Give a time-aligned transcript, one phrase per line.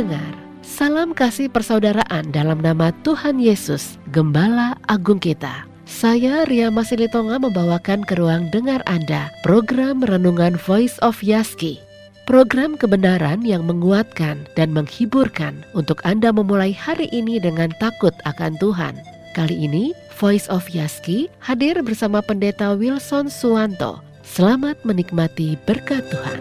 [0.00, 0.32] Pendengar,
[0.64, 5.68] salam kasih persaudaraan dalam nama Tuhan Yesus, Gembala Agung kita.
[5.84, 11.84] Saya Ria Masilitonga membawakan ke ruang dengar Anda program Renungan Voice of Yaski.
[12.24, 18.96] Program kebenaran yang menguatkan dan menghiburkan untuk Anda memulai hari ini dengan takut akan Tuhan.
[19.36, 24.00] Kali ini, Voice of Yaski hadir bersama Pendeta Wilson Suwanto.
[24.24, 26.40] Selamat menikmati berkat Tuhan.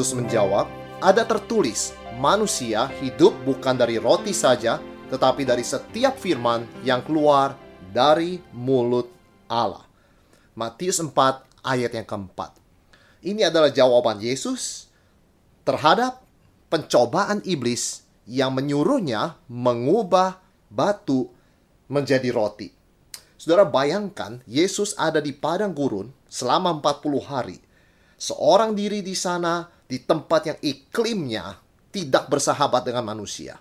[0.00, 0.64] Yesus menjawab,
[1.04, 4.80] "Ada tertulis, manusia hidup bukan dari roti saja,
[5.12, 7.52] tetapi dari setiap firman yang keluar
[7.92, 9.12] dari mulut
[9.44, 9.84] Allah."
[10.56, 12.56] Matius 4 ayat yang keempat.
[13.20, 14.88] Ini adalah jawaban Yesus
[15.68, 16.24] terhadap
[16.72, 20.40] pencobaan iblis yang menyuruhnya mengubah
[20.72, 21.28] batu
[21.92, 22.72] menjadi roti.
[23.36, 27.60] Saudara bayangkan Yesus ada di padang gurun selama 40 hari.
[28.16, 31.58] Seorang diri di sana di tempat yang iklimnya
[31.90, 33.58] tidak bersahabat dengan manusia.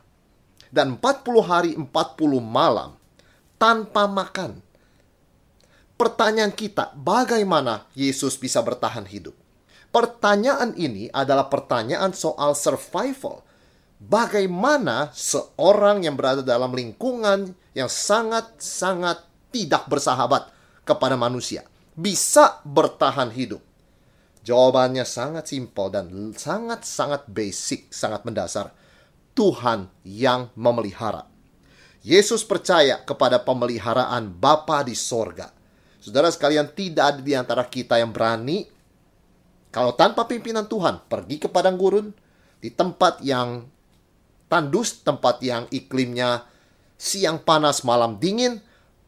[0.70, 1.90] Dan 40 hari 40
[2.38, 2.94] malam
[3.58, 4.62] tanpa makan.
[5.98, 9.34] Pertanyaan kita, bagaimana Yesus bisa bertahan hidup?
[9.90, 13.42] Pertanyaan ini adalah pertanyaan soal survival.
[14.00, 20.48] Bagaimana seorang yang berada dalam lingkungan yang sangat-sangat tidak bersahabat
[20.88, 23.60] kepada manusia bisa bertahan hidup?
[24.49, 28.73] Jawabannya sangat simpel dan sangat-sangat basic, sangat mendasar.
[29.37, 31.30] Tuhan yang memelihara.
[32.02, 35.54] Yesus percaya kepada pemeliharaan Bapa di sorga.
[36.02, 38.65] Saudara sekalian, tidak ada di antara kita yang berani
[39.70, 42.09] kalau tanpa pimpinan Tuhan pergi ke padang gurun
[42.58, 43.70] di tempat yang
[44.49, 46.49] tandus, tempat yang iklimnya
[46.98, 48.58] siang panas, malam dingin,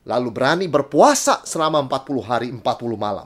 [0.06, 2.62] lalu berani berpuasa selama 40 hari, 40
[2.94, 3.25] malam.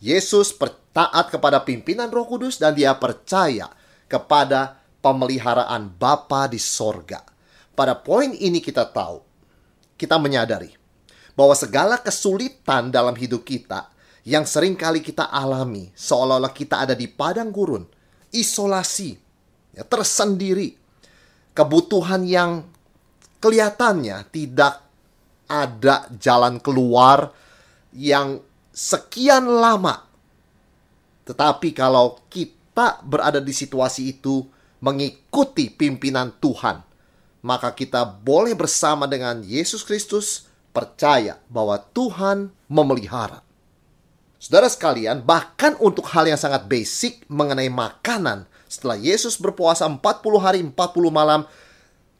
[0.00, 0.56] Yesus
[0.96, 3.68] taat kepada pimpinan Roh Kudus dan dia percaya
[4.08, 7.20] kepada pemeliharaan Bapa di sorga.
[7.76, 9.20] Pada poin ini kita tahu,
[10.00, 10.72] kita menyadari
[11.36, 13.92] bahwa segala kesulitan dalam hidup kita
[14.24, 17.84] yang sering kali kita alami seolah-olah kita ada di padang gurun,
[18.32, 19.12] isolasi,
[19.76, 20.72] ya, tersendiri,
[21.52, 22.64] kebutuhan yang
[23.38, 24.80] kelihatannya tidak
[25.44, 27.36] ada jalan keluar
[27.92, 28.40] yang
[28.72, 30.05] sekian lama.
[31.26, 34.46] Tetapi kalau kita berada di situasi itu
[34.78, 36.86] mengikuti pimpinan Tuhan,
[37.42, 43.42] maka kita boleh bersama dengan Yesus Kristus percaya bahwa Tuhan memelihara.
[44.38, 49.98] Saudara sekalian, bahkan untuk hal yang sangat basic mengenai makanan, setelah Yesus berpuasa 40
[50.38, 50.74] hari 40
[51.10, 51.42] malam,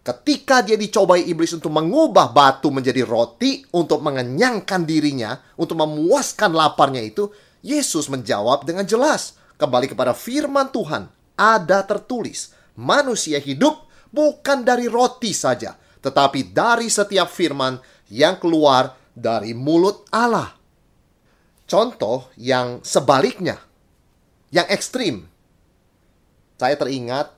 [0.06, 7.03] Ketika dia dicobai iblis untuk mengubah batu menjadi roti untuk mengenyangkan dirinya, untuk memuaskan laparnya
[7.03, 7.27] itu,
[7.65, 11.09] Yesus menjawab dengan jelas kembali kepada firman Tuhan.
[11.37, 17.77] Ada tertulis, manusia hidup bukan dari roti saja, tetapi dari setiap firman
[18.09, 20.56] yang keluar dari mulut Allah.
[21.66, 23.59] Contoh yang sebaliknya,
[24.55, 25.27] yang ekstrim.
[26.56, 27.37] Saya teringat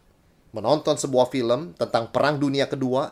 [0.52, 3.08] menonton sebuah film tentang Perang Dunia Kedua,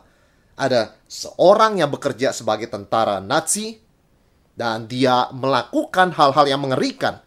[0.57, 3.86] ada seorang yang bekerja sebagai tentara Nazi
[4.57, 7.21] dan dia melakukan hal-hal yang mengerikan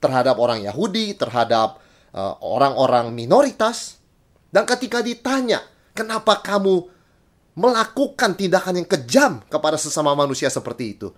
[0.00, 1.78] terhadap orang Yahudi, terhadap
[2.16, 4.00] uh, orang-orang minoritas.
[4.48, 5.60] Dan ketika ditanya,
[5.92, 6.88] "Kenapa kamu
[7.52, 11.08] melakukan tindakan yang kejam kepada sesama manusia seperti itu?"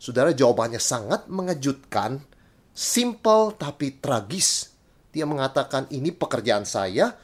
[0.00, 2.22] Saudara, jawabannya sangat mengejutkan,
[2.72, 4.72] simple tapi tragis.
[5.10, 7.18] Dia mengatakan, "Ini pekerjaan saya."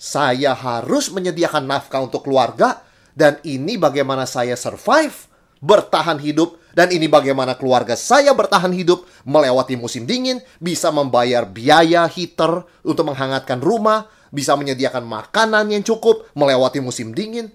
[0.00, 2.80] Saya harus menyediakan nafkah untuk keluarga
[3.12, 5.28] dan ini bagaimana saya survive,
[5.60, 12.06] bertahan hidup dan ini bagaimana keluarga saya bertahan hidup melewati musim dingin, bisa membayar biaya
[12.06, 17.50] heater untuk menghangatkan rumah, bisa menyediakan makanan yang cukup melewati musim dingin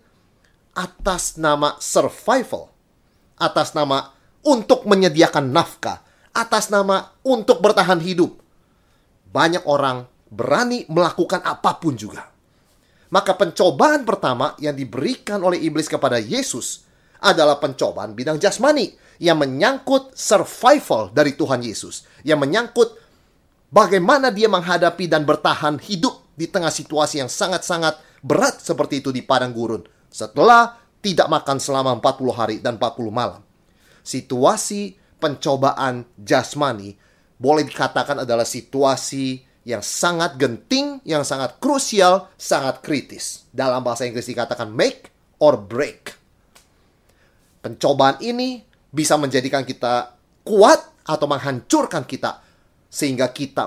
[0.76, 2.70] atas nama survival,
[3.40, 4.12] atas nama
[4.44, 6.04] untuk menyediakan nafkah,
[6.36, 8.36] atas nama untuk bertahan hidup.
[9.32, 12.28] Banyak orang berani melakukan apa pun juga.
[13.10, 16.85] Maka pencobaan pertama yang diberikan oleh iblis kepada Yesus
[17.24, 18.92] adalah pencobaan bidang jasmani
[19.22, 23.00] yang menyangkut survival dari Tuhan Yesus, yang menyangkut
[23.72, 29.24] bagaimana dia menghadapi dan bertahan hidup di tengah situasi yang sangat-sangat berat seperti itu di
[29.24, 33.42] padang gurun setelah tidak makan selama 40 hari dan 40 malam.
[34.02, 36.98] Situasi pencobaan jasmani
[37.36, 43.50] boleh dikatakan adalah situasi yang sangat genting, yang sangat krusial, sangat kritis.
[43.50, 45.10] Dalam bahasa Inggris dikatakan make
[45.42, 46.14] or break.
[47.66, 48.62] Pencobaan ini
[48.94, 50.14] bisa menjadikan kita
[50.46, 52.46] kuat atau menghancurkan kita
[52.86, 53.66] sehingga kita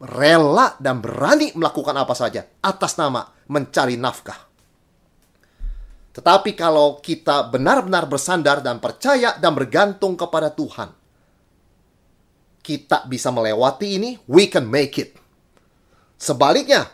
[0.00, 4.48] rela dan berani melakukan apa saja atas nama mencari nafkah.
[6.16, 10.88] Tetapi kalau kita benar-benar bersandar dan percaya dan bergantung kepada Tuhan,
[12.64, 15.20] kita bisa melewati ini, we can make it.
[16.16, 16.88] Sebaliknya,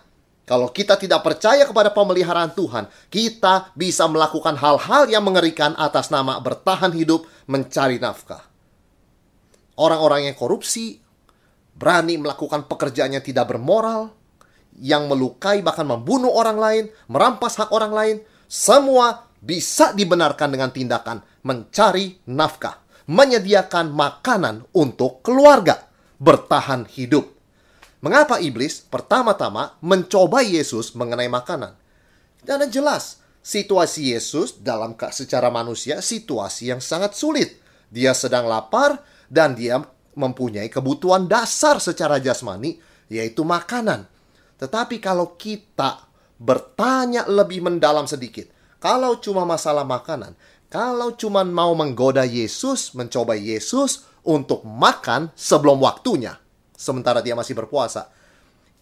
[0.45, 6.37] kalau kita tidak percaya kepada pemeliharaan Tuhan, kita bisa melakukan hal-hal yang mengerikan atas nama
[6.37, 8.45] bertahan hidup mencari nafkah.
[9.81, 11.01] Orang-orang yang korupsi
[11.75, 14.13] berani melakukan pekerjaan yang tidak bermoral,
[14.79, 21.25] yang melukai bahkan membunuh orang lain, merampas hak orang lain, semua bisa dibenarkan dengan tindakan
[21.41, 25.89] mencari nafkah, menyediakan makanan untuk keluarga,
[26.21, 27.34] bertahan hidup.
[28.05, 31.73] Mengapa iblis pertama-tama mencoba Yesus mengenai makanan?
[32.45, 37.57] Dan jelas, situasi Yesus dalam secara manusia situasi yang sangat sulit.
[37.89, 39.01] Dia sedang lapar
[39.33, 39.81] dan dia
[40.21, 42.77] mempunyai kebutuhan dasar secara jasmani
[43.09, 44.05] yaitu makanan.
[44.61, 46.05] Tetapi kalau kita
[46.37, 48.53] bertanya lebih mendalam sedikit,
[48.85, 50.37] kalau cuma masalah makanan,
[50.69, 56.44] kalau cuma mau menggoda Yesus, mencoba Yesus untuk makan sebelum waktunya,
[56.85, 58.13] sementara dia masih berpuasa.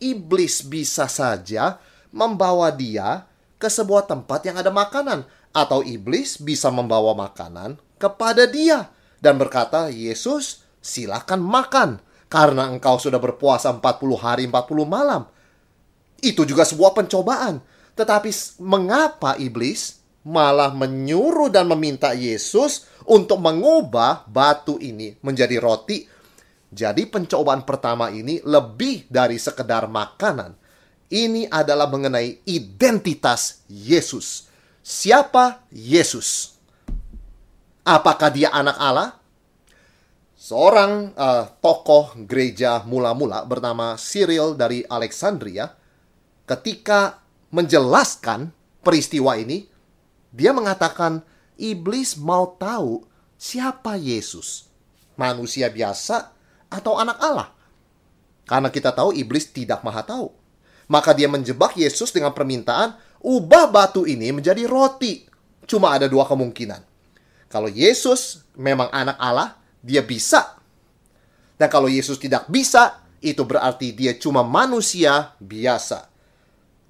[0.02, 1.78] Iblis bisa saja
[2.10, 3.30] membawa dia
[3.62, 5.22] ke sebuah tempat yang ada makanan
[5.54, 8.90] atau iblis bisa membawa makanan kepada dia
[9.22, 15.30] dan berkata, "Yesus, silakan makan karena engkau sudah berpuasa 40 hari 40 malam."
[16.18, 17.62] Itu juga sebuah pencobaan.
[17.94, 26.06] Tetapi mengapa iblis malah menyuruh dan meminta Yesus untuk mengubah batu ini menjadi roti
[26.72, 30.56] jadi pencobaan pertama ini lebih dari sekedar makanan.
[31.12, 34.48] Ini adalah mengenai identitas Yesus.
[34.80, 36.56] Siapa Yesus?
[37.84, 39.20] Apakah dia anak Allah?
[40.32, 45.76] Seorang uh, tokoh gereja mula-mula bernama Cyril dari Alexandria
[46.48, 47.20] ketika
[47.52, 48.48] menjelaskan
[48.80, 49.68] peristiwa ini,
[50.32, 51.20] dia mengatakan
[51.60, 53.04] iblis mau tahu
[53.36, 54.72] siapa Yesus.
[55.20, 56.32] Manusia biasa
[56.72, 57.52] atau anak Allah?
[58.48, 60.32] Karena kita tahu iblis tidak maha tahu.
[60.90, 65.24] Maka dia menjebak Yesus dengan permintaan, ubah batu ini menjadi roti.
[65.68, 66.82] Cuma ada dua kemungkinan.
[67.46, 70.58] Kalau Yesus memang anak Allah, dia bisa.
[71.54, 76.10] Dan kalau Yesus tidak bisa, itu berarti dia cuma manusia biasa.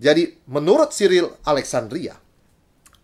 [0.00, 2.16] Jadi menurut Cyril Alexandria,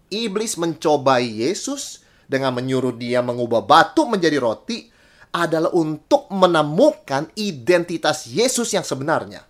[0.09, 4.89] iblis mencobai Yesus dengan menyuruh dia mengubah batu menjadi roti
[5.33, 9.45] adalah untuk menemukan identitas Yesus yang sebenarnya.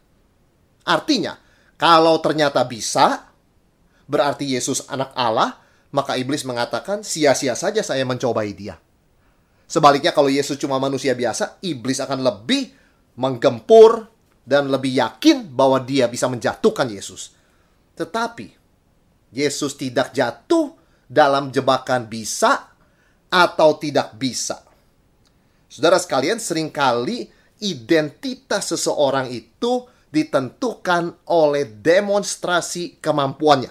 [0.89, 1.37] Artinya,
[1.79, 3.31] kalau ternyata bisa,
[4.09, 5.61] berarti Yesus anak Allah,
[5.95, 8.77] maka iblis mengatakan sia-sia saja saya mencobai dia.
[9.69, 12.73] Sebaliknya kalau Yesus cuma manusia biasa, iblis akan lebih
[13.21, 14.09] menggempur
[14.49, 17.37] dan lebih yakin bahwa dia bisa menjatuhkan Yesus.
[17.93, 18.49] Tetapi
[19.29, 20.73] Yesus tidak jatuh
[21.05, 22.73] dalam jebakan bisa
[23.29, 24.68] atau tidak bisa.
[25.69, 27.29] Saudara sekalian, sering kali
[27.61, 33.71] identitas seseorang itu ditentukan oleh demonstrasi kemampuannya.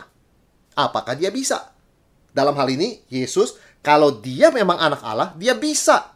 [0.78, 1.74] Apakah dia bisa?
[2.30, 6.14] Dalam hal ini, Yesus, kalau dia memang anak Allah, dia bisa.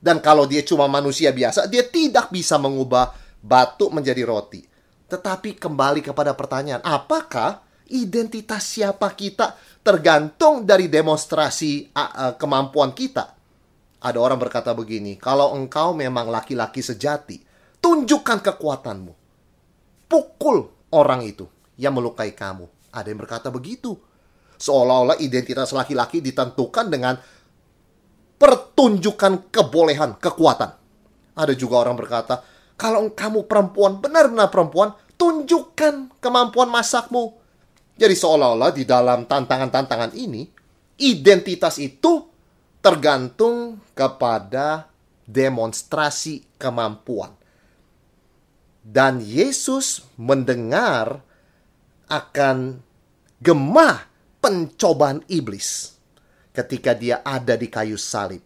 [0.00, 3.12] Dan kalau dia cuma manusia biasa, dia tidak bisa mengubah
[3.44, 4.64] batu menjadi roti.
[5.12, 7.60] Tetapi kembali kepada pertanyaan, apakah
[7.92, 9.52] identitas siapa kita
[9.84, 11.92] tergantung dari demonstrasi
[12.40, 13.36] kemampuan kita?
[14.02, 17.38] Ada orang berkata begini, kalau engkau memang laki-laki sejati,
[17.78, 19.14] tunjukkan kekuatanmu.
[20.10, 21.46] Pukul orang itu
[21.78, 22.66] yang melukai kamu.
[22.90, 23.94] Ada yang berkata begitu.
[24.58, 27.14] Seolah-olah identitas laki-laki ditentukan dengan
[28.42, 30.70] pertunjukan kebolehan, kekuatan.
[31.38, 32.42] Ada juga orang berkata,
[32.74, 37.38] kalau kamu perempuan, benar-benar perempuan, tunjukkan kemampuan masakmu.
[37.94, 40.50] Jadi seolah-olah di dalam tantangan-tantangan ini,
[40.98, 42.31] identitas itu
[42.82, 44.90] tergantung kepada
[45.24, 47.30] demonstrasi kemampuan.
[48.82, 51.22] Dan Yesus mendengar
[52.10, 52.82] akan
[53.38, 54.10] gemah
[54.42, 55.94] pencobaan iblis
[56.50, 58.42] ketika dia ada di kayu salib.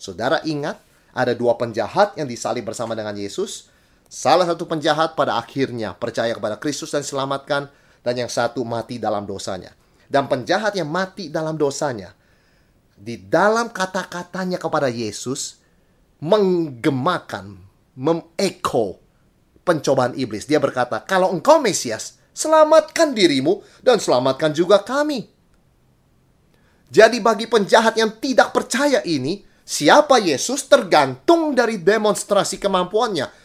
[0.00, 0.80] Saudara ingat,
[1.14, 3.68] ada dua penjahat yang disalib bersama dengan Yesus.
[4.08, 7.68] Salah satu penjahat pada akhirnya percaya kepada Kristus dan selamatkan,
[8.04, 9.72] dan yang satu mati dalam dosanya.
[10.08, 12.12] Dan penjahat yang mati dalam dosanya,
[12.94, 15.58] di dalam kata-katanya kepada Yesus,
[16.22, 17.58] menggemakan,
[17.98, 19.02] memeko
[19.66, 20.46] pencobaan iblis.
[20.46, 25.26] Dia berkata, kalau engkau Mesias, selamatkan dirimu dan selamatkan juga kami.
[26.90, 33.44] Jadi bagi penjahat yang tidak percaya ini, siapa Yesus tergantung dari demonstrasi kemampuannya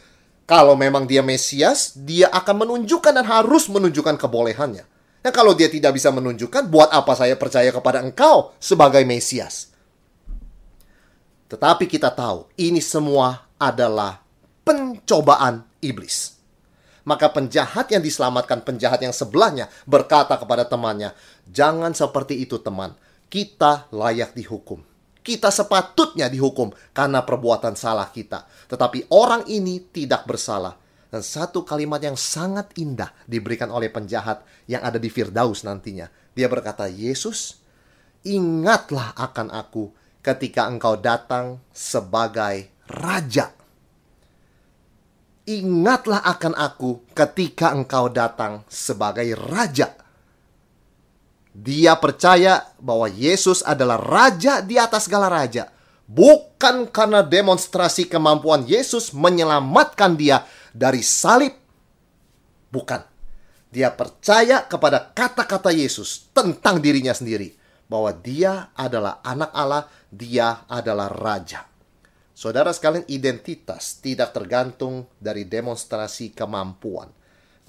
[0.50, 4.82] kalau memang dia Mesias, dia akan menunjukkan dan harus menunjukkan kebolehannya.
[5.20, 9.72] Dan kalau dia tidak bisa menunjukkan, buat apa saya percaya kepada engkau sebagai Mesias?
[11.52, 14.24] Tetapi kita tahu, ini semua adalah
[14.64, 16.40] pencobaan iblis.
[17.04, 21.12] Maka penjahat yang diselamatkan penjahat yang sebelahnya berkata kepada temannya,
[21.50, 22.94] "Jangan seperti itu, teman.
[23.28, 24.90] Kita layak dihukum."
[25.30, 28.50] kita sepatutnya dihukum karena perbuatan salah kita.
[28.66, 30.74] Tetapi orang ini tidak bersalah.
[31.10, 36.06] Dan satu kalimat yang sangat indah diberikan oleh penjahat yang ada di Firdaus nantinya.
[36.38, 37.58] Dia berkata, Yesus,
[38.22, 39.90] ingatlah akan aku
[40.22, 43.50] ketika engkau datang sebagai Raja.
[45.50, 50.00] Ingatlah akan aku ketika engkau datang sebagai Raja
[51.60, 55.68] dia percaya bahwa Yesus adalah raja di atas segala raja.
[56.10, 61.54] Bukan karena demonstrasi kemampuan Yesus menyelamatkan dia dari salib.
[62.70, 63.02] Bukan.
[63.70, 67.54] Dia percaya kepada kata-kata Yesus tentang dirinya sendiri.
[67.90, 71.66] Bahwa dia adalah anak Allah, dia adalah raja.
[72.38, 77.10] Saudara sekalian, identitas tidak tergantung dari demonstrasi kemampuan.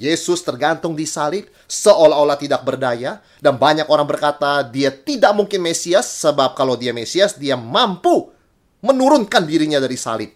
[0.00, 6.08] Yesus tergantung di salib seolah-olah tidak berdaya dan banyak orang berkata dia tidak mungkin Mesias
[6.24, 8.32] sebab kalau dia Mesias dia mampu
[8.80, 10.32] menurunkan dirinya dari salib.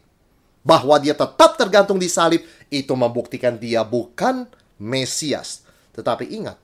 [0.64, 2.40] Bahwa dia tetap tergantung di salib
[2.72, 4.48] itu membuktikan dia bukan
[4.80, 5.62] Mesias.
[5.94, 6.58] Tetapi ingat,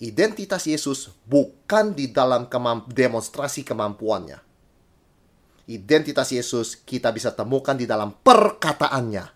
[0.00, 4.40] identitas Yesus bukan di dalam kemamp demonstrasi kemampuannya.
[5.70, 9.26] Identitas Yesus kita bisa temukan di dalam perkataannya.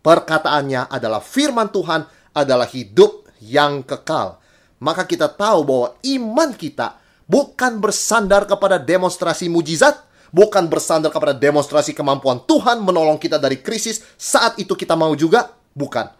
[0.00, 2.04] Perkataannya adalah firman Tuhan
[2.36, 4.40] adalah hidup yang kekal.
[4.80, 9.96] Maka kita tahu bahwa iman kita bukan bersandar kepada demonstrasi mujizat,
[10.30, 15.54] bukan bersandar kepada demonstrasi kemampuan Tuhan menolong kita dari krisis saat itu kita mau juga,
[15.74, 16.10] bukan.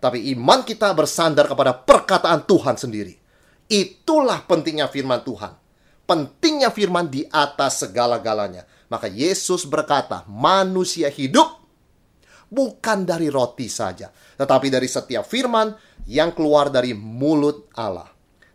[0.00, 3.14] Tapi iman kita bersandar kepada perkataan Tuhan sendiri.
[3.70, 5.54] Itulah pentingnya firman Tuhan.
[6.08, 8.66] Pentingnya firman di atas segala-galanya.
[8.90, 11.60] Maka Yesus berkata, manusia hidup
[12.50, 15.70] bukan dari roti saja, tetapi dari setiap firman
[16.10, 18.10] yang keluar dari mulut Allah.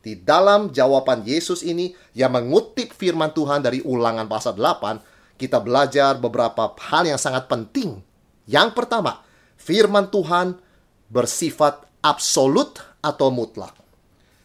[0.06, 5.02] Di dalam jawaban Yesus ini yang mengutip firman Tuhan dari ulangan pasal 8,
[5.42, 8.06] kita belajar beberapa hal yang sangat penting.
[8.46, 9.26] Yang pertama,
[9.58, 10.62] firman Tuhan
[11.10, 13.74] bersifat absolut atau mutlak.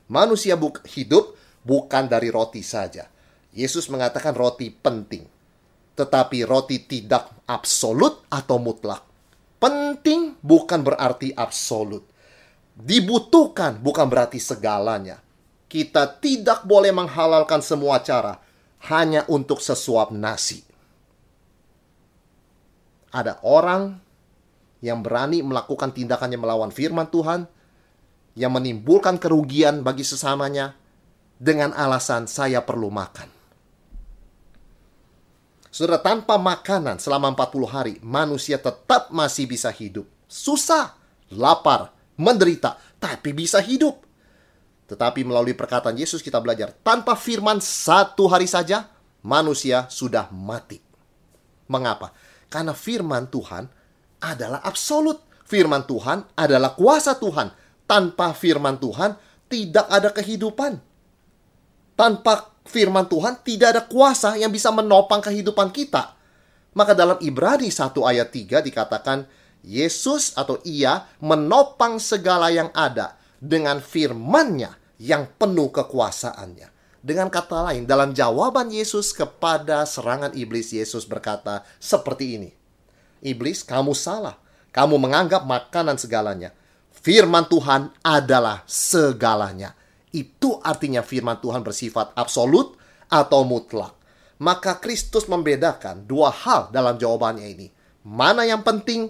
[0.08, 3.04] Manusia buk hidup bukan dari roti saja.
[3.52, 5.28] Yesus mengatakan roti penting.
[5.92, 9.04] Tetapi roti tidak absolut atau mutlak.
[9.60, 12.08] Penting bukan berarti absolut.
[12.72, 15.20] Dibutuhkan bukan berarti segalanya.
[15.70, 18.42] Kita tidak boleh menghalalkan semua cara
[18.90, 20.66] hanya untuk sesuap nasi.
[23.14, 23.94] Ada orang
[24.82, 27.46] yang berani melakukan tindakannya melawan firman Tuhan,
[28.34, 30.74] yang menimbulkan kerugian bagi sesamanya
[31.38, 33.30] dengan alasan saya perlu makan.
[35.70, 40.02] Saudara, tanpa makanan selama 40 hari, manusia tetap masih bisa hidup.
[40.26, 40.98] Susah,
[41.30, 44.09] lapar, menderita, tapi bisa hidup.
[44.90, 48.90] Tetapi melalui perkataan Yesus kita belajar, tanpa firman satu hari saja,
[49.22, 50.82] manusia sudah mati.
[51.70, 52.10] Mengapa?
[52.50, 53.70] Karena firman Tuhan
[54.18, 55.22] adalah absolut.
[55.46, 57.54] Firman Tuhan adalah kuasa Tuhan.
[57.86, 59.14] Tanpa firman Tuhan,
[59.46, 60.82] tidak ada kehidupan.
[61.94, 66.18] Tanpa firman Tuhan tidak ada kuasa yang bisa menopang kehidupan kita.
[66.74, 69.26] Maka dalam Ibrani 1 ayat 3 dikatakan
[69.62, 76.68] Yesus atau ia menopang segala yang ada dengan firman-Nya yang penuh kekuasaannya.
[77.00, 82.50] Dengan kata lain, dalam jawaban Yesus kepada serangan iblis, Yesus berkata seperti ini.
[83.24, 84.36] Iblis, kamu salah.
[84.68, 86.52] Kamu menganggap makanan segalanya.
[86.92, 89.72] Firman Tuhan adalah segalanya.
[90.12, 92.76] Itu artinya firman Tuhan bersifat absolut
[93.08, 93.96] atau mutlak.
[94.36, 97.72] Maka Kristus membedakan dua hal dalam jawabannya ini.
[98.04, 99.08] Mana yang penting,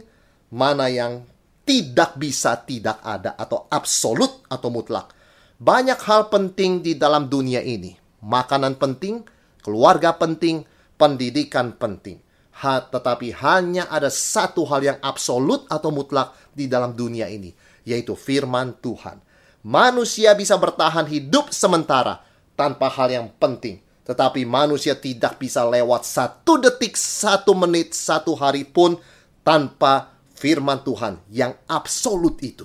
[0.55, 1.27] mana yang
[1.67, 5.20] tidak bisa tidak ada atau absolut atau mutlak.
[5.61, 7.93] Banyak hal penting di dalam dunia ini.
[8.25, 9.29] Makanan penting,
[9.61, 10.65] keluarga penting,
[10.97, 12.25] pendidikan penting.
[12.61, 17.53] ha, tetapi hanya ada satu hal yang absolut atau mutlak di dalam dunia ini,
[17.89, 19.21] yaitu firman Tuhan.
[19.65, 22.21] Manusia bisa bertahan hidup sementara
[22.57, 28.65] tanpa hal yang penting, tetapi manusia tidak bisa lewat satu detik, satu menit, satu hari
[28.65, 28.97] pun
[29.45, 32.65] tanpa firman Tuhan yang absolut itu.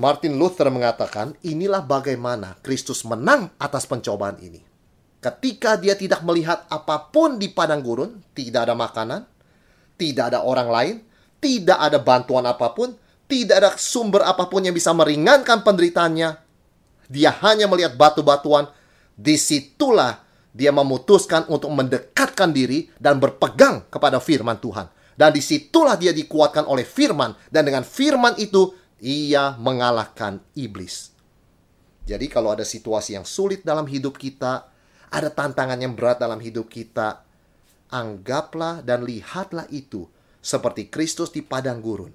[0.00, 4.64] Martin Luther mengatakan, inilah bagaimana Kristus menang atas pencobaan ini.
[5.20, 9.28] Ketika dia tidak melihat apa pun di padang gurun, tidak ada makanan,
[10.00, 10.96] tidak ada orang lain,
[11.36, 12.96] tidak ada bantuan apa pun,
[13.28, 16.30] tidak ada sumber apa pun yang bisa meringankan penderitaannya.
[17.12, 18.72] Dia hanya melihat batu-batuan.
[19.12, 20.24] Di situlah
[20.56, 24.88] dia memutuskan untuk mendekatkan diri dan berpegang kepada firman Tuhan.
[25.12, 27.36] Dan di situlah dia dikuatkan oleh firman.
[27.52, 31.12] Dan dengan firman itu, ia mengalahkan iblis.
[32.04, 34.68] Jadi kalau ada situasi yang sulit dalam hidup kita,
[35.10, 37.24] ada tantangan yang berat dalam hidup kita,
[37.90, 40.06] anggaplah dan lihatlah itu
[40.40, 42.12] seperti Kristus di padang gurun.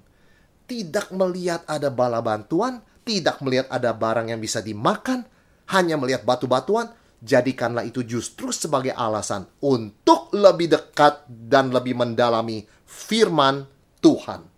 [0.66, 5.22] Tidak melihat ada bala bantuan, tidak melihat ada barang yang bisa dimakan,
[5.70, 6.90] hanya melihat batu-batuan,
[7.22, 13.66] jadikanlah itu justru sebagai alasan untuk lebih dekat dan lebih mendalami firman
[14.02, 14.55] Tuhan.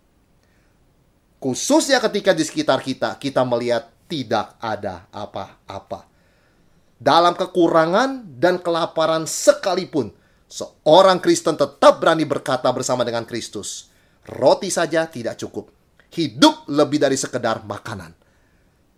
[1.39, 6.09] Khususnya ketika di sekitar kita, kita melihat tidak ada apa-apa
[6.99, 10.11] dalam kekurangan dan kelaparan sekalipun,
[10.51, 13.87] seorang Kristen tetap berani berkata bersama dengan Kristus,
[14.27, 15.71] roti saja tidak cukup.
[16.11, 18.11] Hidup lebih dari sekedar makanan.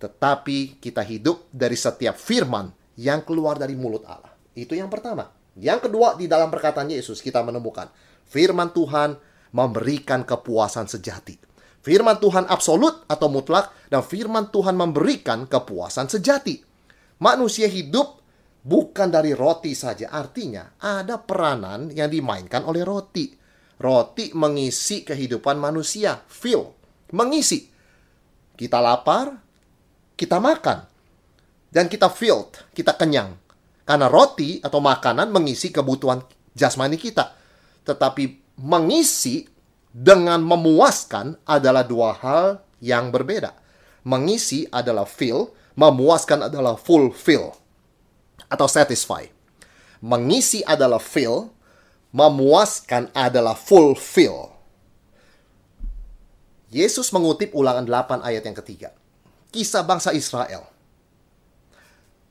[0.02, 4.34] Tetapi kita hidup dari setiap firman yang keluar dari mulut Allah.
[4.58, 5.30] Itu yang pertama.
[5.54, 7.86] Yang kedua, di dalam perkataan Yesus kita menemukan
[8.26, 9.14] firman Tuhan
[9.54, 11.51] memberikan kepuasan sejati.
[11.82, 16.62] Firman Tuhan absolut atau mutlak dan firman Tuhan memberikan kepuasan sejati.
[17.22, 18.22] Manusia hidup
[18.62, 20.14] bukan dari roti saja.
[20.14, 23.34] Artinya ada peranan yang dimainkan oleh roti.
[23.82, 26.22] Roti mengisi kehidupan manusia.
[26.30, 26.70] Fill.
[27.18, 27.66] Mengisi.
[28.54, 29.34] Kita lapar,
[30.14, 30.86] kita makan.
[31.66, 33.34] Dan kita filled, kita kenyang.
[33.82, 36.22] Karena roti atau makanan mengisi kebutuhan
[36.54, 37.34] jasmani kita.
[37.82, 39.51] Tetapi mengisi
[39.92, 43.54] dengan memuaskan adalah dua hal yang berbeda.
[44.08, 47.56] Mengisi adalah fill, Memuaskan adalah fulfill
[48.52, 49.24] atau satisfy.
[50.04, 51.48] Mengisi adalah fill,
[52.12, 54.52] memuaskan adalah fulfill.
[56.72, 58.90] Yesus mengutip ulangan 8 ayat yang ketiga.
[59.52, 60.68] Kisah bangsa Israel.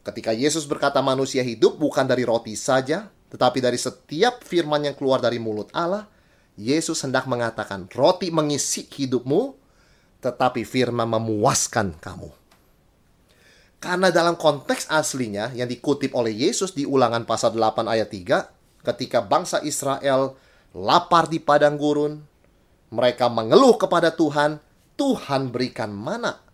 [0.00, 5.20] Ketika Yesus berkata manusia hidup bukan dari roti saja, tetapi dari setiap firman yang keluar
[5.20, 6.08] dari mulut Allah,
[6.60, 9.56] Yesus hendak mengatakan, roti mengisi hidupmu,
[10.20, 12.28] tetapi firman memuaskan kamu.
[13.80, 19.24] Karena dalam konteks aslinya yang dikutip oleh Yesus di ulangan pasal 8 ayat 3, ketika
[19.24, 20.36] bangsa Israel
[20.76, 22.20] lapar di padang gurun,
[22.92, 24.60] mereka mengeluh kepada Tuhan,
[25.00, 26.44] Tuhan berikan mana.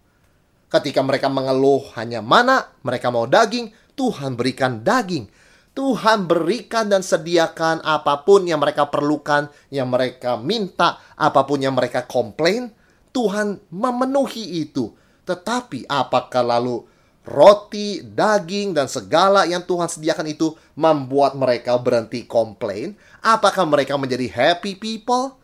[0.70, 5.26] Ketika mereka mengeluh hanya mana, mereka mau daging, Tuhan berikan daging.
[5.76, 11.76] Tuhan berikan dan sediakan apa pun yang mereka perlukan, yang mereka minta, apa pun yang
[11.76, 12.72] mereka komplain,
[13.12, 14.96] Tuhan memenuhi itu.
[15.28, 16.80] Tetapi apakah lalu
[17.28, 22.96] roti, daging, dan segala yang Tuhan sediakan itu membuat mereka berhenti komplain?
[23.20, 25.36] Apakah mereka menjadi happy people?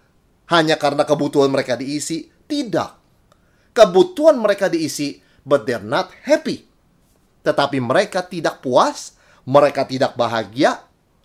[0.49, 2.33] Hanya karena kebutuhan mereka diisi?
[2.49, 2.91] Tidak.
[3.77, 6.65] Kebutuhan mereka diisi, but they're not happy.
[7.45, 10.83] Tetapi mereka tidak puas, mereka tidak bahagia.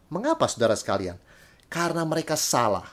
[0.08, 1.20] Mengapa saudara sekalian?
[1.68, 2.88] Karena mereka salah.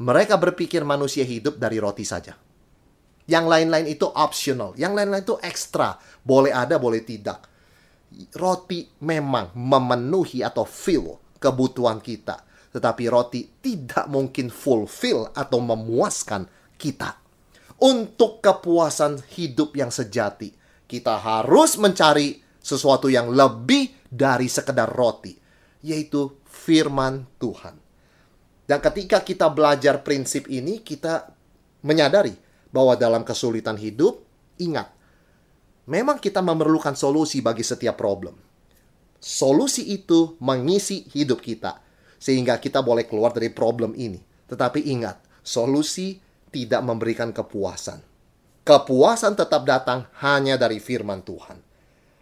[0.00, 2.36] Mereka berpikir manusia hidup dari roti saja.
[3.28, 6.00] Yang lain-lain itu optional, yang lain-lain itu ekstra.
[6.24, 7.46] Boleh ada, boleh tidak.
[8.34, 12.42] Roti memang memenuhi atau fill kebutuhan kita.
[12.70, 17.18] Tetapi roti tidak mungkin fulfill atau memuaskan kita.
[17.80, 20.52] Untuk kepuasan hidup yang sejati,
[20.84, 25.34] kita harus mencari sesuatu yang lebih dari sekedar roti,
[25.82, 27.74] yaitu firman Tuhan.
[28.70, 31.34] Dan ketika kita belajar prinsip ini, kita
[31.82, 32.30] menyadari
[32.70, 34.22] bahwa dalam kesulitan hidup,
[34.62, 34.94] ingat,
[35.90, 38.38] memang kita memerlukan solusi bagi setiap problem.
[39.18, 41.82] Solusi itu mengisi hidup kita,
[42.22, 44.22] sehingga kita boleh keluar dari problem ini.
[44.46, 46.22] Tetapi ingat, solusi
[46.54, 48.06] tidak memberikan kepuasan.
[48.62, 51.69] Kepuasan tetap datang hanya dari firman Tuhan.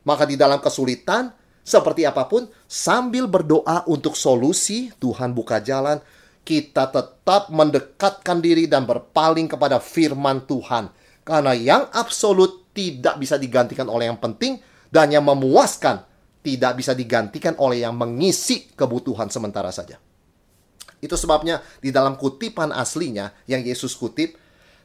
[0.07, 1.33] Maka di dalam kesulitan,
[1.65, 5.99] seperti apa pun, sambil berdoa untuk solusi, Tuhan buka jalan,
[6.47, 10.89] kita tetap mendekatkan diri dan berpaling kepada firman Tuhan.
[11.21, 14.57] Karena yang absolut tidak bisa digantikan oleh yang penting
[14.89, 16.09] dan yang memuaskan
[16.41, 20.01] tidak bisa digantikan oleh yang mengisi kebutuhan sementara saja.
[20.99, 24.35] Itu sebabnya di dalam kutipan aslinya yang Yesus kutip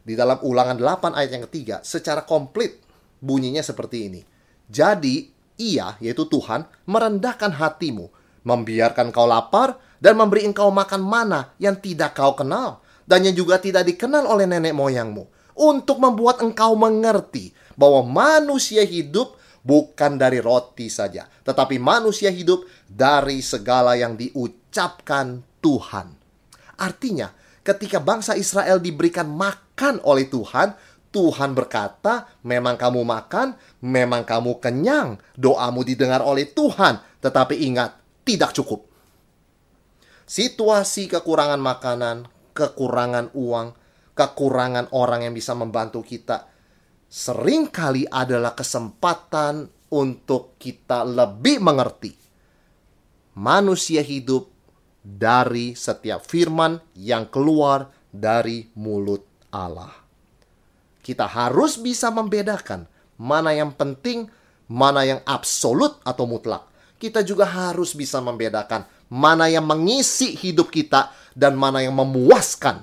[0.04, 2.84] di dalam ulangan 8 ayat yang ketiga secara komplit
[3.24, 4.22] bunyinya seperti ini.
[4.74, 5.30] Jadi
[5.62, 8.10] ia, yaitu Tuhan, merendahkan hatimu,
[8.42, 13.62] membiarkan kau lapar, dan memberi engkau makan mana yang tidak kau kenal, dan yang juga
[13.62, 20.90] tidak dikenal oleh nenek moyangmu, untuk membuat engkau mengerti bahwa manusia hidup bukan dari roti
[20.90, 26.18] saja, tetapi manusia hidup dari segala yang diucapkan Tuhan.
[26.82, 27.32] Artinya,
[27.64, 30.76] ketika bangsa Israel diberikan makan oleh Tuhan,
[31.14, 33.54] Tuhan berkata, "Memang kamu makan,
[33.86, 37.94] memang kamu kenyang, doamu didengar oleh Tuhan." Tetapi ingat,
[38.26, 38.90] tidak cukup.
[40.26, 42.26] Situasi kekurangan makanan,
[42.58, 43.78] kekurangan uang,
[44.18, 46.50] kekurangan orang yang bisa membantu kita
[47.14, 52.10] sering kali adalah kesempatan untuk kita lebih mengerti
[53.38, 54.50] manusia hidup
[55.04, 60.03] dari setiap firman yang keluar dari mulut Allah
[61.04, 62.88] kita harus bisa membedakan
[63.20, 64.32] mana yang penting,
[64.72, 66.66] mana yang absolut atau mutlak.
[66.98, 72.82] Kita juga harus bisa membedakan mana yang mengisi hidup kita dan mana yang memuaskan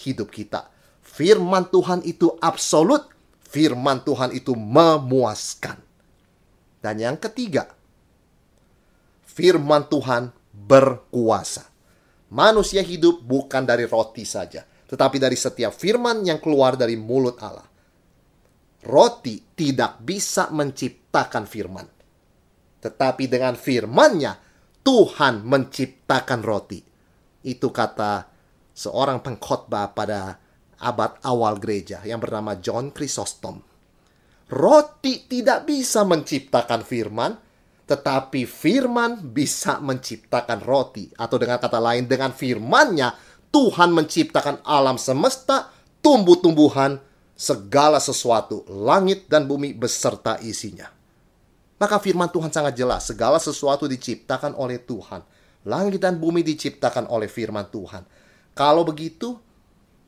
[0.00, 0.72] hidup kita.
[1.04, 3.04] Firman Tuhan itu absolut,
[3.44, 5.76] firman Tuhan itu memuaskan.
[6.80, 7.68] Dan yang ketiga,
[9.28, 11.68] firman Tuhan berkuasa.
[12.30, 17.70] Manusia hidup bukan dari roti saja, tetapi dari setiap firman yang keluar dari mulut Allah.
[18.82, 21.86] Roti tidak bisa menciptakan firman.
[22.82, 24.34] Tetapi dengan firmannya,
[24.82, 26.82] Tuhan menciptakan roti.
[27.46, 28.26] Itu kata
[28.74, 30.34] seorang pengkhotbah pada
[30.80, 33.62] abad awal gereja yang bernama John Chrysostom.
[34.50, 37.38] Roti tidak bisa menciptakan firman,
[37.86, 41.06] tetapi firman bisa menciptakan roti.
[41.14, 47.02] Atau dengan kata lain, dengan firmannya, Tuhan menciptakan alam semesta, tumbuh-tumbuhan,
[47.34, 50.86] segala sesuatu, langit dan bumi beserta isinya.
[51.80, 55.24] Maka firman Tuhan sangat jelas, segala sesuatu diciptakan oleh Tuhan.
[55.64, 58.04] Langit dan bumi diciptakan oleh firman Tuhan.
[58.52, 59.40] Kalau begitu,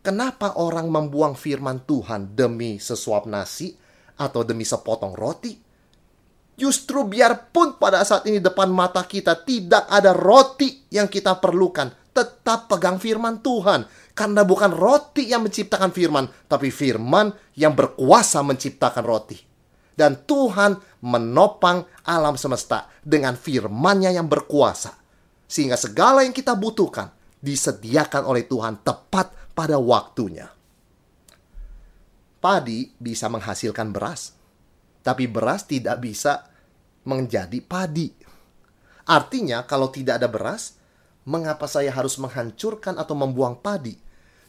[0.04, 3.72] kenapa orang membuang firman Tuhan demi sesuap nasi
[4.20, 5.56] atau demi sepotong roti?
[6.52, 12.68] Justru biarpun pada saat ini depan mata kita tidak ada roti yang kita perlukan, tetap
[12.68, 13.88] pegang firman Tuhan.
[14.12, 19.40] Karena bukan roti yang menciptakan firman, tapi firman yang berkuasa menciptakan roti.
[19.92, 24.96] Dan Tuhan menopang alam semesta dengan firmannya yang berkuasa.
[25.48, 30.48] Sehingga segala yang kita butuhkan disediakan oleh Tuhan tepat pada waktunya.
[32.40, 34.34] Padi bisa menghasilkan beras,
[35.04, 36.48] tapi beras tidak bisa
[37.06, 38.10] menjadi padi.
[39.06, 40.78] Artinya, kalau tidak ada beras,
[41.28, 43.94] mengapa saya harus menghancurkan atau membuang padi?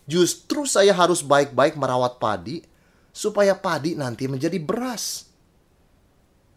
[0.03, 2.59] Justru saya harus baik-baik merawat padi
[3.13, 5.31] supaya padi nanti menjadi beras.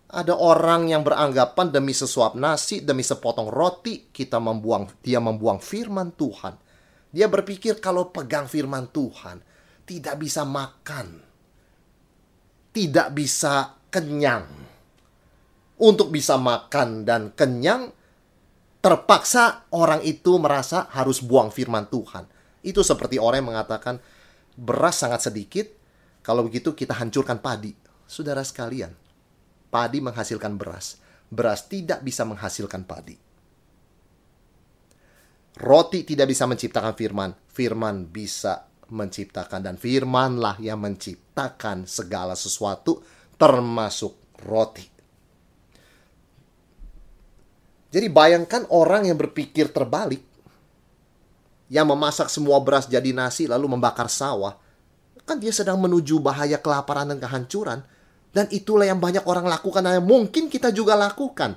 [0.06, 6.14] Ada orang yang beranggapan demi sesuap nasi, demi sepotong roti, kita membuang dia membuang firman
[6.14, 6.54] Tuhan.
[7.10, 9.42] Dia berpikir kalau pegang firman Tuhan,
[9.86, 11.22] tidak bisa makan.
[12.70, 14.46] Tidak bisa kenyang.
[15.76, 17.95] Untuk bisa makan dan kenyang,
[18.86, 22.22] terpaksa orang itu merasa harus buang firman Tuhan.
[22.62, 23.98] Itu seperti orang yang mengatakan
[24.54, 25.66] beras sangat sedikit,
[26.22, 27.74] kalau begitu kita hancurkan padi.
[28.06, 28.94] Saudara sekalian,
[29.74, 31.02] padi menghasilkan beras.
[31.26, 33.18] Beras tidak bisa menghasilkan padi.
[35.58, 43.02] Roti tidak bisa menciptakan firman, firman bisa menciptakan dan firmanlah yang menciptakan segala sesuatu
[43.34, 44.95] termasuk roti.
[47.96, 50.20] Jadi bayangkan orang yang berpikir terbalik.
[51.72, 54.52] Yang memasak semua beras jadi nasi lalu membakar sawah.
[55.24, 57.80] Kan dia sedang menuju bahaya kelaparan dan kehancuran.
[58.36, 61.56] Dan itulah yang banyak orang lakukan dan yang mungkin kita juga lakukan.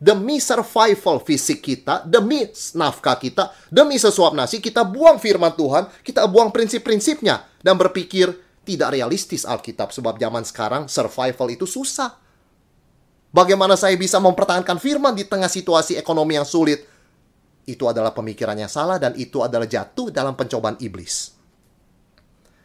[0.00, 6.24] Demi survival fisik kita, demi nafkah kita, demi sesuap nasi, kita buang firman Tuhan, kita
[6.24, 7.60] buang prinsip-prinsipnya.
[7.60, 8.32] Dan berpikir
[8.64, 9.92] tidak realistis Alkitab.
[9.92, 12.29] Sebab zaman sekarang survival itu susah
[13.30, 16.82] Bagaimana saya bisa mempertahankan firman di tengah situasi ekonomi yang sulit?
[17.62, 21.38] Itu adalah pemikirannya salah dan itu adalah jatuh dalam pencobaan iblis.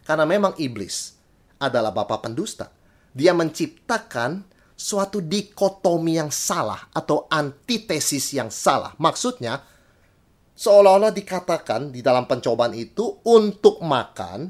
[0.01, 1.13] Karena memang iblis
[1.61, 2.73] adalah bapak pendusta.
[3.13, 4.41] Dia menciptakan
[4.73, 8.97] suatu dikotomi yang salah atau antitesis yang salah.
[8.97, 9.61] Maksudnya,
[10.57, 14.49] seolah-olah dikatakan di dalam pencobaan itu untuk makan,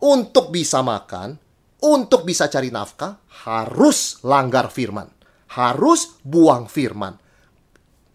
[0.00, 1.36] untuk bisa makan,
[1.84, 5.17] untuk bisa cari nafkah, harus langgar firman
[5.52, 7.16] harus buang firman.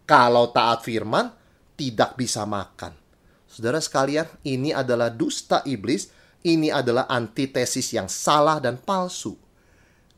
[0.03, 1.31] Kalau taat firman,
[1.73, 2.93] tidak bisa makan.
[3.49, 6.09] Saudara sekalian, ini adalah dusta iblis,
[6.45, 9.37] ini adalah antitesis yang salah dan palsu.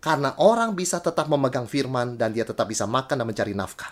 [0.01, 3.91] Karena orang bisa tetap memegang firman dan dia tetap bisa makan dan mencari nafkah.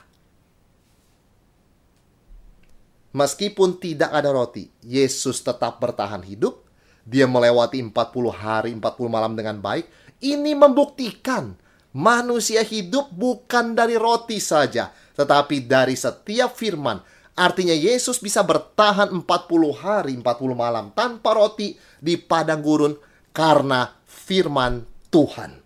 [3.14, 6.66] Meskipun tidak ada roti, Yesus tetap bertahan hidup.
[7.06, 7.94] Dia melewati 40
[8.34, 8.82] hari, 40
[9.12, 9.86] malam dengan baik.
[10.24, 11.54] Ini membuktikan
[11.94, 17.00] manusia hidup bukan dari roti saja, tetapi dari setiap firman.
[17.34, 19.26] Artinya Yesus bisa bertahan 40
[19.74, 22.94] hari, 40 malam tanpa roti di padang gurun
[23.34, 25.58] karena firman Tuhan.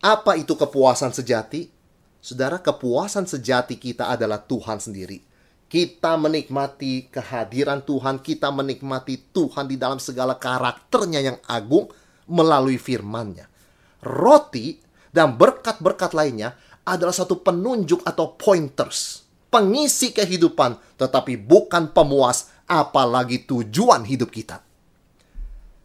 [0.00, 1.66] Apa itu kepuasan sejati?
[2.20, 5.18] Saudara, kepuasan sejati kita adalah Tuhan sendiri.
[5.70, 11.90] Kita menikmati kehadiran Tuhan, kita menikmati Tuhan di dalam segala karakternya yang agung
[12.30, 13.50] melalui firman-Nya.
[14.00, 14.80] Roti
[15.12, 24.06] dan berkat-berkat lainnya adalah satu penunjuk atau pointers, pengisi kehidupan, tetapi bukan pemuas, apalagi tujuan
[24.06, 24.62] hidup kita.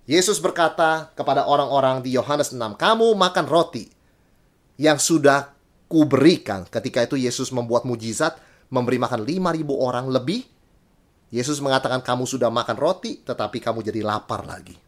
[0.05, 3.89] Yesus berkata kepada orang-orang di Yohanes 6, "Kamu makan roti
[4.77, 5.55] yang sudah
[5.87, 6.65] kuberikan.
[6.67, 8.37] Ketika itu Yesus membuat mujizat,
[8.73, 10.43] memberi makan 5.000 orang lebih.
[11.33, 14.84] Yesus mengatakan kamu sudah makan roti, tetapi kamu jadi lapar lagi.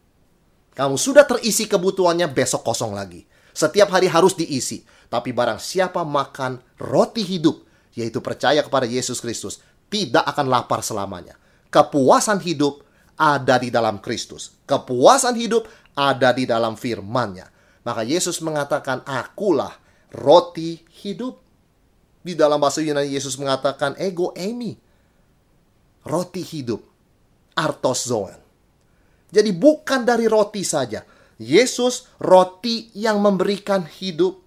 [0.78, 3.26] Kamu sudah terisi kebutuhannya, besok kosong lagi.
[3.50, 4.86] Setiap hari harus diisi.
[5.10, 7.66] Tapi barang siapa makan roti hidup,
[7.98, 9.58] yaitu percaya kepada Yesus Kristus,
[9.90, 11.34] tidak akan lapar selamanya.
[11.74, 12.86] Kepuasan hidup
[13.18, 14.54] ada di dalam Kristus.
[14.70, 15.66] Kepuasan hidup
[15.98, 17.50] ada di dalam firman-Nya.
[17.82, 19.74] Maka Yesus mengatakan, akulah
[20.14, 21.42] roti hidup.
[22.22, 24.78] Di dalam bahasa Yunani Yesus mengatakan ego emi.
[26.06, 26.86] Roti hidup.
[27.58, 28.47] Artos zoen.
[29.28, 31.04] Jadi bukan dari roti saja.
[31.38, 34.40] Yesus roti yang memberikan hidup.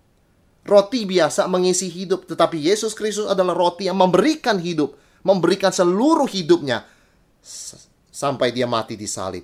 [0.61, 4.93] Roti biasa mengisi hidup, tetapi Yesus Kristus adalah roti yang memberikan hidup,
[5.25, 6.85] memberikan seluruh hidupnya
[8.13, 9.41] sampai dia mati di salib.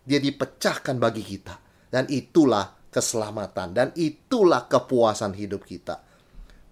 [0.00, 1.60] Dia dipecahkan bagi kita.
[1.92, 6.02] Dan itulah keselamatan dan itulah kepuasan hidup kita.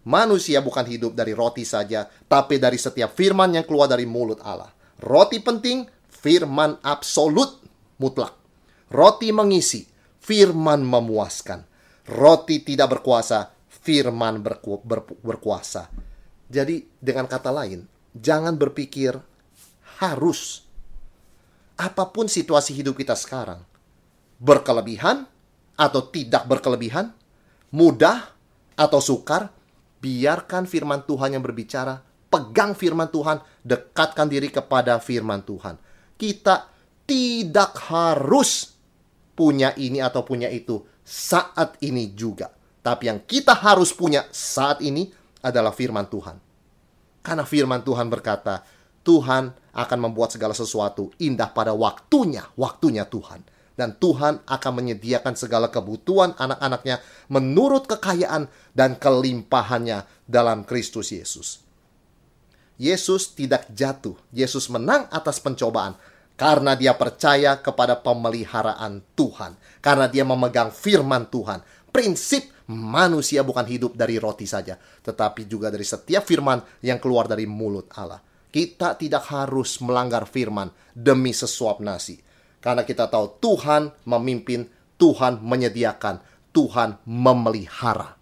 [0.03, 4.71] Manusia bukan hidup dari roti saja, tapi dari setiap firman yang keluar dari mulut Allah.
[4.99, 7.62] Roti penting, firman absolut
[8.03, 8.35] mutlak.
[8.91, 9.87] Roti mengisi,
[10.19, 11.63] firman memuaskan.
[12.11, 15.87] Roti tidak berkuasa, firman berku, ber, berkuasa.
[16.51, 19.15] Jadi dengan kata lain, jangan berpikir
[20.03, 20.67] harus
[21.79, 23.63] apa pun situasi hidup kita sekarang
[24.43, 25.23] berkelebihan
[25.79, 27.15] atau tidak berkelebihan,
[27.71, 28.35] mudah
[28.75, 29.55] atau sukar,
[30.03, 35.79] biarkan firman Tuhan yang berbicara, pegang firman Tuhan, dekatkan diri kepada firman Tuhan.
[36.19, 36.72] Kita
[37.07, 38.77] tidak harus
[39.33, 42.51] punya ini atau punya itu saat ini juga.
[42.83, 45.11] Tapi yang kita harus punya saat ini
[45.43, 46.37] adalah firman Tuhan.
[47.23, 48.67] Karena firman Tuhan berkata,
[49.03, 53.43] Tuhan akan membuat segala sesuatu indah pada waktunya, waktunya Tuhan
[53.77, 57.01] dan Tuhan akan menyediakan segala kebutuhan anak-anaknya
[57.33, 61.65] menurut kekayaan dan kelimpahannya dalam Kristus Yesus.
[62.77, 65.95] Yesus tidak jatuh, Yesus menang atas pencobaan
[66.43, 71.63] karena dia percaya kepada pemeliharaan Tuhan, karena dia memegang firman Tuhan.
[71.95, 74.75] Prinsip manusia bukan hidup dari roti saja,
[75.07, 78.19] tetapi juga dari setiap firman yang keluar dari mulut Allah.
[78.51, 82.19] Kita tidak harus melanggar firman demi sesuap nasi
[82.59, 84.67] karena kita tahu Tuhan memimpin,
[84.99, 86.23] Tuhan menyediakan,
[86.55, 88.19] Tuhan memelihara.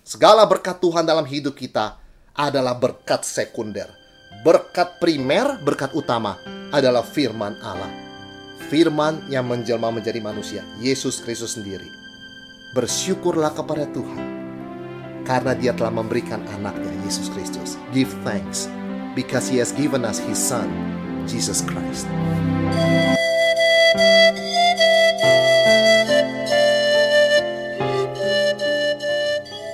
[0.00, 2.00] Segala berkat Tuhan dalam hidup kita
[2.32, 3.97] adalah berkat sekunder.
[4.38, 6.38] Berkat primer, berkat utama
[6.70, 7.90] adalah firman Allah.
[8.70, 11.90] Firman yang menjelma menjadi manusia, Yesus Kristus sendiri.
[12.70, 14.22] Bersyukurlah kepada Tuhan
[15.26, 17.74] karena dia telah memberikan anaknya Yesus Kristus.
[17.90, 18.70] Give thanks
[19.18, 20.70] because he has given us his son,
[21.26, 22.06] Jesus Christ.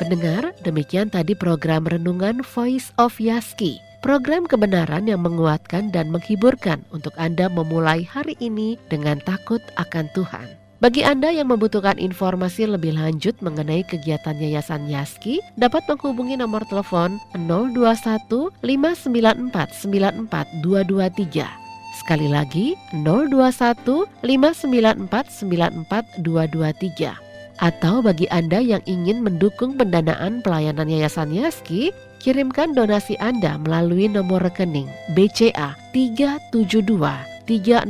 [0.00, 3.83] Pendengar, demikian tadi program Renungan Voice of Yaski.
[4.04, 10.44] Program kebenaran yang menguatkan dan menghiburkan untuk Anda memulai hari ini dengan takut akan Tuhan.
[10.84, 17.16] Bagi Anda yang membutuhkan informasi lebih lanjut mengenai kegiatan Yayasan Yaski, dapat menghubungi nomor telepon
[17.32, 21.48] 021 594 94223.
[21.96, 25.88] Sekali lagi 021 594
[26.20, 27.24] 94223.
[27.56, 31.88] Atau bagi Anda yang ingin mendukung pendanaan pelayanan Yayasan Yaski,
[32.24, 36.96] kirimkan donasi Anda melalui nomor rekening BCA 372
[37.44, 37.84] 301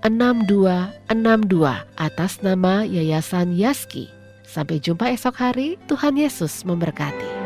[0.00, 1.12] 6262
[2.00, 4.08] atas nama Yayasan Yaski.
[4.48, 7.37] Sampai jumpa esok hari, Tuhan Yesus memberkati.